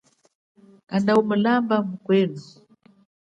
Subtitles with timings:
[0.89, 2.41] Kanda umulamba mukwenu.